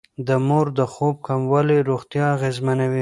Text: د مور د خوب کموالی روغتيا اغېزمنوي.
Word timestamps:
د 0.27 0.29
مور 0.47 0.67
د 0.79 0.81
خوب 0.93 1.15
کموالی 1.27 1.79
روغتيا 1.89 2.25
اغېزمنوي. 2.35 2.99